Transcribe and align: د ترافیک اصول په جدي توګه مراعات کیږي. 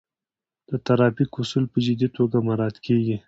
د 0.69 0.71
ترافیک 0.85 1.31
اصول 1.41 1.65
په 1.73 1.77
جدي 1.85 2.07
توګه 2.17 2.37
مراعات 2.47 2.77
کیږي. 2.85 3.17